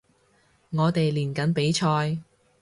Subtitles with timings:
[0.71, 2.23] 我哋練緊比賽